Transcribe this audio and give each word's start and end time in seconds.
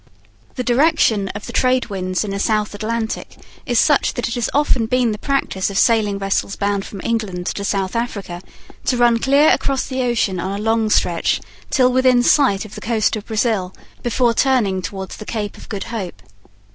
The 0.55 0.63
direction 0.63 1.27
of 1.35 1.45
the 1.45 1.53
trade 1.53 1.91
winds 1.91 2.23
in 2.23 2.31
the 2.31 2.39
South 2.39 2.73
Atlantic 2.73 3.37
is 3.67 3.79
such 3.79 4.15
that 4.15 4.27
it 4.27 4.33
has 4.33 4.49
often 4.51 4.87
been 4.87 5.11
the 5.11 5.19
practice 5.19 5.69
of 5.69 5.77
sailing 5.77 6.17
vessels 6.17 6.55
bound 6.55 6.85
from 6.87 7.01
England 7.03 7.45
to 7.53 7.63
South 7.63 7.95
Africa 7.95 8.41
to 8.85 8.97
run 8.97 9.19
clear 9.19 9.49
across 9.49 9.85
the 9.85 10.01
ocean 10.01 10.39
on 10.39 10.59
a 10.59 10.63
long 10.63 10.89
stretch 10.89 11.39
till 11.69 11.93
within 11.93 12.23
sight 12.23 12.65
of 12.65 12.73
the 12.73 12.81
coast 12.81 13.15
of 13.15 13.27
Brazil 13.27 13.75
before 14.01 14.33
turning 14.33 14.81
towards 14.81 15.17
the 15.17 15.23
Cape 15.25 15.55
of 15.55 15.69
Good 15.69 15.83
Hope. 15.83 16.23